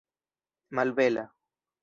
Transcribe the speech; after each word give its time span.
malbela 0.75 1.23